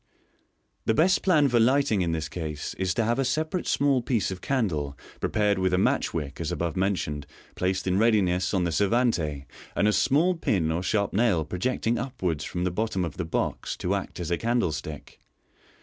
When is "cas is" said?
2.27-2.95